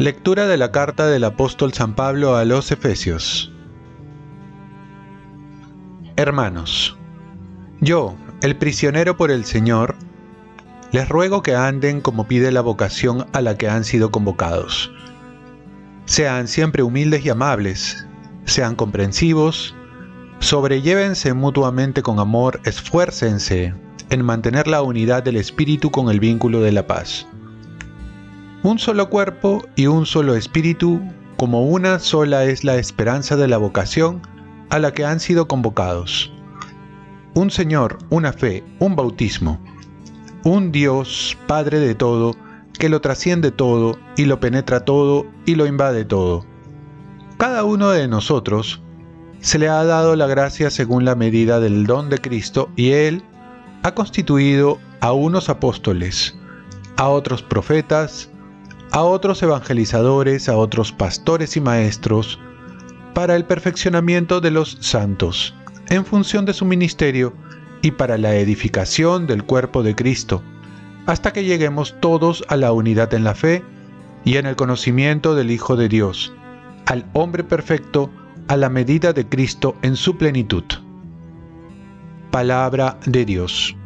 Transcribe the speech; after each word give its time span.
Lectura 0.00 0.46
de 0.46 0.56
la 0.56 0.72
carta 0.72 1.08
del 1.08 1.24
apóstol 1.24 1.74
San 1.74 1.94
Pablo 1.94 2.34
a 2.36 2.46
los 2.46 2.72
Efesios. 2.72 3.52
Hermanos, 6.16 6.96
yo, 7.82 8.16
el 8.40 8.56
prisionero 8.56 9.18
por 9.18 9.30
el 9.30 9.44
Señor, 9.44 9.96
les 10.90 11.06
ruego 11.06 11.42
que 11.42 11.54
anden 11.54 12.00
como 12.00 12.26
pide 12.26 12.50
la 12.50 12.62
vocación 12.62 13.26
a 13.34 13.42
la 13.42 13.58
que 13.58 13.68
han 13.68 13.84
sido 13.84 14.10
convocados. 14.10 14.90
Sean 16.06 16.48
siempre 16.48 16.82
humildes 16.82 17.26
y 17.26 17.28
amables, 17.28 18.06
sean 18.46 18.76
comprensivos, 18.76 19.74
sobrellévense 20.40 21.32
mutuamente 21.32 22.02
con 22.02 22.18
amor, 22.18 22.60
esfuércense 22.64 23.72
en 24.10 24.24
mantener 24.24 24.66
la 24.66 24.82
unidad 24.82 25.22
del 25.22 25.36
espíritu 25.36 25.90
con 25.90 26.10
el 26.10 26.20
vínculo 26.20 26.60
de 26.60 26.72
la 26.72 26.86
paz 26.86 27.26
un 28.62 28.78
solo 28.78 29.08
cuerpo 29.08 29.64
y 29.74 29.86
un 29.86 30.04
solo 30.04 30.34
espíritu, 30.34 31.00
como 31.38 31.64
una 31.64 31.98
sola 31.98 32.44
es 32.44 32.62
la 32.62 32.76
esperanza 32.76 33.36
de 33.36 33.48
la 33.48 33.56
vocación 33.56 34.20
a 34.68 34.78
la 34.78 34.92
que 34.92 35.06
han 35.06 35.18
sido 35.18 35.48
convocados. 35.48 36.30
Un 37.32 37.50
Señor, 37.50 37.98
una 38.10 38.34
fe, 38.34 38.62
un 38.78 38.96
bautismo. 38.96 39.58
Un 40.44 40.72
Dios, 40.72 41.38
Padre 41.46 41.78
de 41.80 41.94
todo, 41.94 42.36
que 42.78 42.90
lo 42.90 43.00
trasciende 43.00 43.50
todo 43.50 43.98
y 44.16 44.26
lo 44.26 44.40
penetra 44.40 44.84
todo 44.84 45.26
y 45.46 45.54
lo 45.54 45.66
invade 45.66 46.04
todo. 46.04 46.44
Cada 47.38 47.64
uno 47.64 47.90
de 47.90 48.08
nosotros 48.08 48.82
se 49.40 49.58
le 49.58 49.68
ha 49.68 49.84
dado 49.84 50.16
la 50.16 50.26
gracia 50.26 50.70
según 50.70 51.04
la 51.04 51.14
medida 51.14 51.60
del 51.60 51.86
don 51.86 52.10
de 52.10 52.18
Cristo 52.18 52.70
y 52.76 52.90
Él 52.92 53.22
ha 53.82 53.94
constituido 53.94 54.78
a 55.00 55.12
unos 55.12 55.48
apóstoles, 55.48 56.36
a 56.96 57.08
otros 57.08 57.42
profetas, 57.42 58.30
a 58.92 59.02
otros 59.02 59.42
evangelizadores, 59.42 60.48
a 60.48 60.56
otros 60.56 60.92
pastores 60.92 61.56
y 61.56 61.60
maestros, 61.60 62.38
para 63.14 63.36
el 63.36 63.44
perfeccionamiento 63.44 64.40
de 64.40 64.50
los 64.50 64.76
santos, 64.80 65.54
en 65.88 66.04
función 66.04 66.44
de 66.44 66.52
su 66.52 66.64
ministerio 66.64 67.32
y 67.82 67.92
para 67.92 68.18
la 68.18 68.34
edificación 68.34 69.26
del 69.26 69.44
cuerpo 69.44 69.82
de 69.82 69.94
Cristo, 69.94 70.42
hasta 71.06 71.32
que 71.32 71.44
lleguemos 71.44 71.96
todos 72.00 72.44
a 72.48 72.56
la 72.56 72.72
unidad 72.72 73.14
en 73.14 73.24
la 73.24 73.34
fe 73.34 73.64
y 74.24 74.36
en 74.36 74.44
el 74.44 74.56
conocimiento 74.56 75.34
del 75.34 75.50
Hijo 75.50 75.76
de 75.76 75.88
Dios, 75.88 76.32
al 76.84 77.06
hombre 77.14 77.42
perfecto, 77.42 78.10
a 78.50 78.56
la 78.56 78.68
medida 78.68 79.12
de 79.12 79.28
Cristo 79.28 79.76
en 79.80 79.94
su 79.94 80.16
plenitud. 80.16 80.64
Palabra 82.32 82.98
de 83.06 83.24
Dios. 83.24 83.76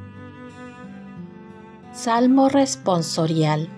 Salmo 1.93 2.49
responsorial 2.49 3.69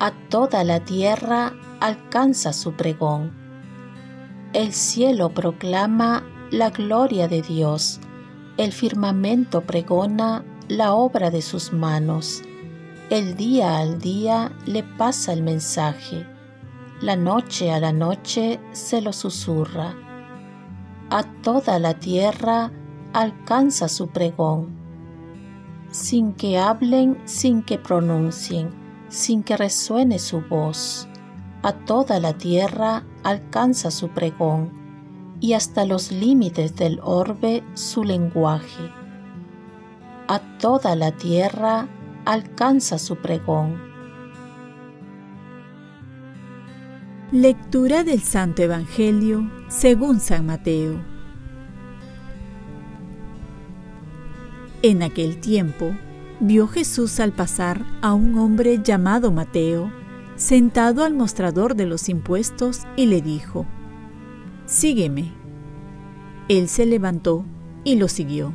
a 0.00 0.10
toda 0.28 0.64
la 0.64 0.80
tierra 0.80 1.52
alcanza 1.78 2.52
su 2.52 2.72
pregón. 2.72 3.30
El 4.52 4.72
cielo 4.72 5.28
proclama 5.28 6.24
la 6.50 6.70
gloria 6.70 7.28
de 7.28 7.42
Dios, 7.42 8.00
el 8.56 8.72
firmamento 8.72 9.60
pregona 9.60 10.44
la 10.66 10.92
obra 10.92 11.30
de 11.30 11.40
sus 11.40 11.72
manos. 11.72 12.42
El 13.10 13.36
día 13.36 13.78
al 13.78 14.00
día 14.00 14.50
le 14.66 14.82
pasa 14.82 15.32
el 15.32 15.44
mensaje, 15.44 16.26
la 17.00 17.16
noche 17.16 17.72
a 17.72 17.80
la 17.80 17.92
noche 17.92 18.60
se 18.72 19.00
lo 19.00 19.12
susurra. 19.12 19.94
A 21.10 21.22
toda 21.42 21.78
la 21.78 21.94
tierra 21.94 22.70
alcanza 23.12 23.88
su 23.88 24.08
pregón, 24.08 24.68
sin 25.90 26.32
que 26.34 26.58
hablen, 26.58 27.18
sin 27.24 27.62
que 27.62 27.78
pronuncien 27.78 28.80
sin 29.10 29.42
que 29.42 29.56
resuene 29.56 30.18
su 30.18 30.40
voz. 30.40 31.06
A 31.62 31.72
toda 31.72 32.20
la 32.20 32.32
tierra 32.32 33.04
alcanza 33.22 33.90
su 33.90 34.08
pregón 34.08 34.70
y 35.40 35.52
hasta 35.52 35.84
los 35.84 36.10
límites 36.10 36.76
del 36.76 37.00
orbe 37.02 37.62
su 37.74 38.04
lenguaje. 38.04 38.90
A 40.28 40.38
toda 40.58 40.94
la 40.96 41.12
tierra 41.12 41.88
alcanza 42.24 42.98
su 42.98 43.16
pregón. 43.16 43.89
Lectura 47.32 48.02
del 48.02 48.22
Santo 48.22 48.60
Evangelio 48.60 49.48
según 49.68 50.18
San 50.18 50.46
Mateo. 50.46 51.00
En 54.82 55.04
aquel 55.04 55.38
tiempo, 55.38 55.94
vio 56.40 56.66
Jesús 56.66 57.20
al 57.20 57.30
pasar 57.30 57.86
a 58.02 58.14
un 58.14 58.36
hombre 58.36 58.80
llamado 58.82 59.30
Mateo, 59.30 59.92
sentado 60.34 61.04
al 61.04 61.14
mostrador 61.14 61.76
de 61.76 61.86
los 61.86 62.08
impuestos, 62.08 62.80
y 62.96 63.06
le 63.06 63.22
dijo, 63.22 63.64
Sígueme. 64.66 65.30
Él 66.48 66.66
se 66.66 66.84
levantó 66.84 67.44
y 67.84 67.94
lo 67.94 68.08
siguió. 68.08 68.52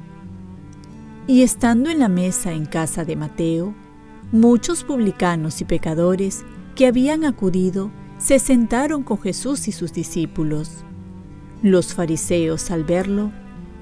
Y 1.27 1.43
estando 1.43 1.89
en 1.89 1.99
la 1.99 2.09
mesa 2.09 2.51
en 2.51 2.65
casa 2.65 3.05
de 3.05 3.15
Mateo, 3.15 3.73
muchos 4.33 4.83
publicanos 4.83 5.61
y 5.61 5.63
pecadores 5.63 6.43
que 6.75 6.87
habían 6.87 7.23
acudido 7.23 7.89
se 8.17 8.39
sentaron 8.39 9.03
con 9.03 9.19
Jesús 9.19 9.67
y 9.67 9.71
sus 9.71 9.93
discípulos. 9.93 10.83
Los 11.61 11.93
fariseos 11.93 12.71
al 12.71 12.83
verlo 12.83 13.31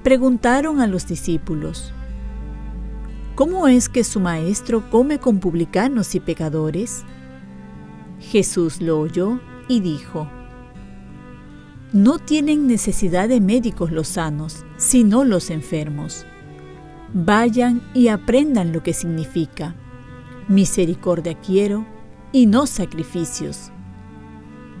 preguntaron 0.02 0.80
a 0.80 0.86
los 0.86 1.06
discípulos, 1.06 1.92
¿Cómo 3.34 3.66
es 3.66 3.88
que 3.88 4.04
su 4.04 4.20
maestro 4.20 4.88
come 4.90 5.18
con 5.18 5.40
publicanos 5.40 6.14
y 6.14 6.20
pecadores? 6.20 7.04
Jesús 8.20 8.80
lo 8.80 9.00
oyó 9.00 9.40
y 9.66 9.80
dijo, 9.80 10.28
No 11.92 12.18
tienen 12.18 12.68
necesidad 12.68 13.28
de 13.28 13.40
médicos 13.40 13.90
los 13.90 14.06
sanos, 14.06 14.64
sino 14.76 15.24
los 15.24 15.50
enfermos. 15.50 16.24
Vayan 17.12 17.82
y 17.92 18.08
aprendan 18.08 18.72
lo 18.72 18.82
que 18.82 18.92
significa. 18.92 19.74
Misericordia 20.46 21.34
quiero 21.34 21.86
y 22.30 22.46
no 22.46 22.66
sacrificios. 22.66 23.72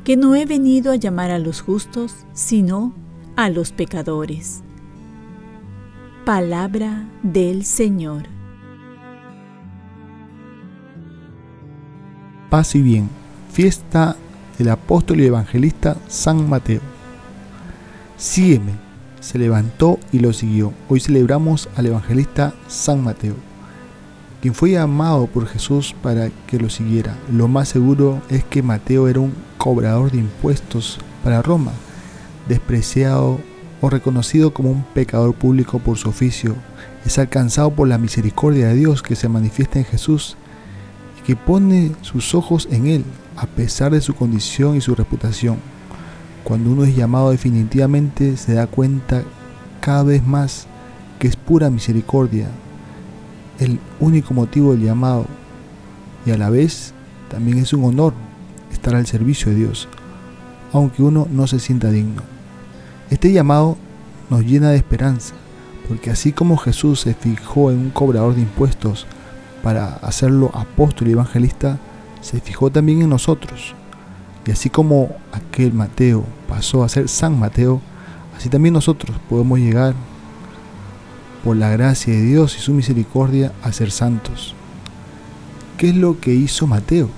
Que 0.04 0.16
no 0.16 0.34
he 0.34 0.44
venido 0.44 0.92
a 0.92 0.96
llamar 0.96 1.30
a 1.30 1.38
los 1.38 1.62
justos, 1.62 2.26
sino 2.34 2.92
a 3.36 3.48
los 3.48 3.72
pecadores. 3.72 4.62
Palabra 6.24 7.08
del 7.22 7.64
Señor. 7.64 8.34
paz 12.54 12.76
y 12.76 12.82
bien, 12.82 13.10
fiesta 13.52 14.14
del 14.58 14.68
apóstol 14.68 15.20
y 15.20 15.26
evangelista 15.26 15.96
San 16.06 16.48
Mateo. 16.48 16.82
Sígueme, 18.16 18.74
se 19.18 19.40
levantó 19.40 19.98
y 20.12 20.20
lo 20.20 20.32
siguió. 20.32 20.72
Hoy 20.88 21.00
celebramos 21.00 21.68
al 21.74 21.86
evangelista 21.86 22.54
San 22.68 23.02
Mateo, 23.02 23.34
quien 24.44 24.52
fue 24.52 24.72
llamado 24.72 25.26
por 25.26 25.46
Jesús 25.46 25.94
para 26.02 26.28
que 26.46 26.58
lo 26.58 26.68
siguiera. 26.68 27.16
Lo 27.32 27.48
más 27.48 27.66
seguro 27.66 28.20
es 28.28 28.44
que 28.44 28.62
Mateo 28.62 29.08
era 29.08 29.20
un 29.20 29.32
cobrador 29.56 30.10
de 30.10 30.18
impuestos 30.18 30.98
para 31.22 31.40
Roma, 31.40 31.72
despreciado 32.46 33.40
o 33.80 33.88
reconocido 33.88 34.52
como 34.52 34.70
un 34.70 34.84
pecador 34.84 35.34
público 35.34 35.78
por 35.78 35.96
su 35.96 36.10
oficio. 36.10 36.56
Es 37.06 37.18
alcanzado 37.18 37.70
por 37.70 37.88
la 37.88 37.96
misericordia 37.96 38.68
de 38.68 38.74
Dios 38.74 39.02
que 39.02 39.16
se 39.16 39.30
manifiesta 39.30 39.78
en 39.78 39.86
Jesús 39.86 40.36
que 41.26 41.36
pone 41.36 41.92
sus 42.02 42.34
ojos 42.34 42.68
en 42.70 42.86
Él, 42.86 43.04
a 43.36 43.46
pesar 43.46 43.92
de 43.92 44.02
su 44.02 44.14
condición 44.14 44.76
y 44.76 44.82
su 44.82 44.94
reputación. 44.94 45.56
Cuando 46.42 46.70
uno 46.70 46.84
es 46.84 46.94
llamado 46.94 47.30
definitivamente 47.30 48.36
se 48.36 48.52
da 48.52 48.66
cuenta 48.66 49.22
cada 49.80 50.02
vez 50.02 50.22
más 50.22 50.66
que 51.18 51.28
es 51.28 51.36
pura 51.36 51.70
misericordia, 51.70 52.50
el 53.58 53.78
único 54.00 54.34
motivo 54.34 54.72
del 54.72 54.84
llamado, 54.84 55.26
y 56.26 56.30
a 56.30 56.38
la 56.38 56.50
vez 56.50 56.94
también 57.28 57.58
es 57.58 57.72
un 57.72 57.84
honor 57.84 58.14
estar 58.72 58.94
al 58.94 59.06
servicio 59.06 59.50
de 59.50 59.58
Dios, 59.58 59.88
aunque 60.72 61.02
uno 61.02 61.28
no 61.30 61.46
se 61.46 61.60
sienta 61.60 61.90
digno. 61.90 62.22
Este 63.10 63.32
llamado 63.32 63.76
nos 64.30 64.44
llena 64.44 64.70
de 64.70 64.76
esperanza, 64.76 65.34
porque 65.88 66.10
así 66.10 66.32
como 66.32 66.56
Jesús 66.56 67.00
se 67.00 67.14
fijó 67.14 67.70
en 67.70 67.78
un 67.78 67.90
cobrador 67.90 68.34
de 68.34 68.40
impuestos 68.42 69.06
para 69.62 69.94
hacerlo 69.96 70.50
apóstol 70.54 71.08
y 71.08 71.12
evangelista, 71.12 71.78
se 72.20 72.40
fijó 72.40 72.70
también 72.70 73.02
en 73.02 73.10
nosotros. 73.10 73.74
Y 74.46 74.50
así 74.50 74.68
como 74.70 75.10
aquel 75.32 75.72
Mateo 75.72 76.24
pasó 76.48 76.84
a 76.84 76.88
ser 76.88 77.08
San 77.08 77.38
Mateo, 77.38 77.80
así 78.36 78.48
también 78.48 78.74
nosotros 78.74 79.16
podemos 79.28 79.58
llegar 79.58 79.94
por 81.44 81.58
la 81.58 81.68
gracia 81.68 82.14
de 82.14 82.22
Dios 82.22 82.56
y 82.56 82.60
su 82.60 82.72
misericordia 82.72 83.52
a 83.62 83.70
ser 83.70 83.90
santos. 83.90 84.54
¿Qué 85.76 85.90
es 85.90 85.94
lo 85.94 86.18
que 86.18 86.32
hizo 86.32 86.66
Mateo? 86.66 87.10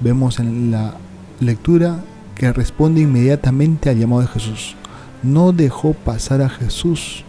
Vemos 0.00 0.38
en 0.38 0.70
la 0.70 0.94
lectura 1.40 2.04
que 2.36 2.52
responde 2.52 3.00
inmediatamente 3.00 3.90
al 3.90 3.98
llamado 3.98 4.22
de 4.22 4.28
Jesús. 4.28 4.76
no 5.22 5.52
dejó 5.52 5.92
pasar 5.92 6.40
a 6.40 6.48
Jesús 6.48 7.24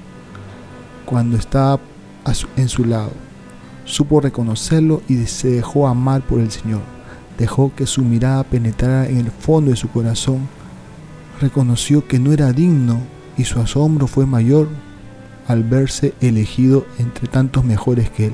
cuando 1.05 1.35
estaba 1.35 1.81
en 2.55 2.69
su 2.69 2.85
lado. 2.85 3.11
Supo 3.83 4.21
reconocerlo 4.21 5.01
y 5.09 5.25
se 5.25 5.49
dejó 5.49 5.87
amar 5.87 6.21
por 6.21 6.39
el 6.39 6.51
Señor. 6.51 6.81
Dejó 7.37 7.73
que 7.75 7.87
su 7.87 8.03
mirada 8.03 8.43
penetrara 8.43 9.09
en 9.09 9.17
el 9.17 9.31
fondo 9.31 9.71
de 9.71 9.77
su 9.77 9.89
corazón. 9.89 10.47
Reconoció 11.41 12.07
que 12.07 12.19
no 12.19 12.31
era 12.31 12.53
digno 12.53 12.99
y 13.35 13.43
su 13.43 13.59
asombro 13.59 14.07
fue 14.07 14.25
mayor 14.25 14.69
al 15.47 15.63
verse 15.63 16.13
elegido 16.21 16.85
entre 16.99 17.27
tantos 17.27 17.63
mejores 17.63 18.09
que 18.09 18.27
él. 18.27 18.33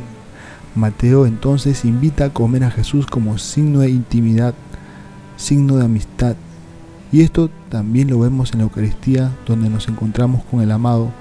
Mateo 0.75 1.25
entonces 1.25 1.85
invita 1.85 2.25
a 2.25 2.29
comer 2.29 2.63
a 2.63 2.71
Jesús 2.71 3.07
como 3.07 3.37
signo 3.37 3.79
de 3.79 3.89
intimidad, 3.89 4.53
signo 5.35 5.77
de 5.77 5.85
amistad. 5.85 6.35
Y 7.11 7.21
esto 7.21 7.49
también 7.69 8.09
lo 8.09 8.19
vemos 8.19 8.51
en 8.51 8.59
la 8.59 8.65
Eucaristía, 8.65 9.31
donde 9.45 9.69
nos 9.69 9.87
encontramos 9.87 10.43
con 10.43 10.61
el 10.61 10.71
amado 10.71 11.11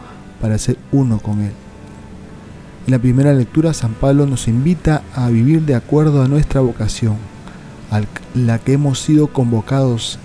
para 0.41 0.59
ser 0.59 0.77
uno 0.93 1.19
con 1.21 1.41
él. 1.41 1.53
En 2.87 2.93
la 2.93 2.99
primera 2.99 3.33
lectura, 3.33 3.73
San 3.73 3.94
Pablo 3.94 4.27
nos 4.27 4.47
invita 4.47 5.03
a 5.15 5.29
vivir 5.29 5.62
de 5.62 5.75
acuerdo 5.75 6.23
a 6.23 6.29
nuestra 6.29 6.61
vocación, 6.61 7.17
a 7.91 8.03
la 8.35 8.59
que 8.59 8.75
hemos 8.75 9.00
sido 9.00 9.29
convocados, 9.29 10.19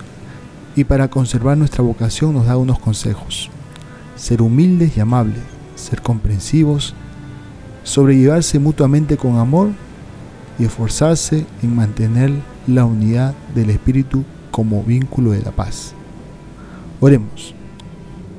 y 0.76 0.84
para 0.84 1.10
conservar 1.10 1.58
nuestra 1.58 1.84
vocación 1.84 2.34
nos 2.34 2.46
da 2.46 2.58
unos 2.58 2.80
consejos. 2.80 3.50
Ser 4.22 4.44
humildes 4.44 4.96
y 4.96 5.00
amables, 5.00 5.42
ser 5.76 6.04
comprensivos, 6.04 6.94
sobrellevarse 7.84 8.60
mutuamente 8.60 9.18
con 9.18 9.40
amor 9.40 9.70
y 10.60 10.66
esforzarse 10.66 11.48
en 11.64 11.76
mantener 11.76 12.32
la 12.68 12.86
unidad 12.86 13.34
del 13.56 13.72
Espíritu 13.72 14.24
como 14.52 14.84
vínculo 14.84 15.32
de 15.32 15.42
la 15.42 15.50
paz. 15.50 15.96
Oremos. 17.00 17.56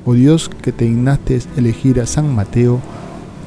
Oh 0.05 0.13
Dios 0.13 0.47
que 0.47 0.71
te 0.71 0.85
dignaste 0.85 1.41
elegir 1.57 1.99
a 1.99 2.05
San 2.05 2.33
Mateo 2.33 2.79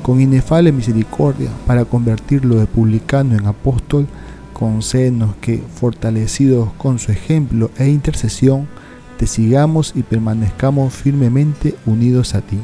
con 0.03 0.21
inefable 0.21 0.73
misericordia 0.73 1.49
para 1.67 1.87
convertirlo 1.87 2.57
de 2.57 2.67
publicano 2.67 3.35
en 3.35 3.47
apóstol, 3.47 4.09
concédenos 4.53 5.35
que, 5.41 5.63
fortalecidos 5.75 6.69
con 6.75 6.99
su 6.99 7.13
ejemplo 7.13 7.71
e 7.79 7.89
intercesión, 7.89 8.69
te 9.19 9.27
sigamos 9.27 9.93
y 9.95 10.03
permanezcamos 10.03 10.93
firmemente 10.93 11.75
unidos 11.87 12.35
a 12.35 12.43
ti. 12.43 12.59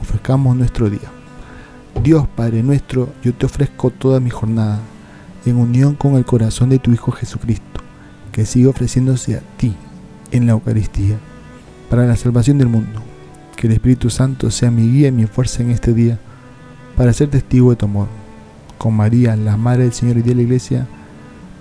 Ofrezcamos 0.00 0.56
nuestro 0.56 0.88
día. 0.88 1.12
Dios 2.02 2.26
Padre 2.28 2.62
nuestro, 2.62 3.12
yo 3.22 3.34
te 3.34 3.46
ofrezco 3.46 3.90
toda 3.90 4.20
mi 4.20 4.30
jornada, 4.30 4.80
en 5.44 5.56
unión 5.56 5.94
con 5.94 6.16
el 6.16 6.24
corazón 6.24 6.70
de 6.70 6.78
tu 6.78 6.92
Hijo 6.92 7.12
Jesucristo, 7.12 7.80
que 8.32 8.46
sigue 8.46 8.66
ofreciéndose 8.66 9.36
a 9.36 9.40
ti 9.56 9.74
en 10.30 10.46
la 10.46 10.52
Eucaristía, 10.52 11.18
para 11.88 12.06
la 12.06 12.16
salvación 12.16 12.58
del 12.58 12.68
mundo. 12.68 13.02
Que 13.56 13.66
el 13.68 13.72
Espíritu 13.72 14.10
Santo 14.10 14.50
sea 14.50 14.70
mi 14.70 14.90
guía 14.90 15.08
y 15.08 15.12
mi 15.12 15.26
fuerza 15.26 15.62
en 15.62 15.70
este 15.70 15.94
día, 15.94 16.18
para 16.96 17.12
ser 17.12 17.28
testigo 17.28 17.70
de 17.70 17.76
tu 17.76 17.86
amor. 17.86 18.08
Con 18.76 18.94
María, 18.94 19.34
la 19.36 19.56
Madre 19.56 19.84
del 19.84 19.92
Señor 19.92 20.18
y 20.18 20.22
de 20.22 20.34
la 20.34 20.42
Iglesia, 20.42 20.86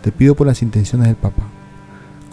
te 0.02 0.12
pido 0.12 0.36
por 0.36 0.48
las 0.48 0.62
intenciones 0.62 1.08
del 1.08 1.16
Papa. 1.16 1.55